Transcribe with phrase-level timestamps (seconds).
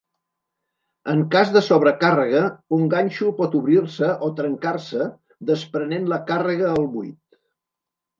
[1.11, 2.39] En cas de sobrecàrrega,
[2.77, 5.11] un ganxo pot obrir-se o trencar-se,
[5.51, 7.21] desprenent la càrrega al buit.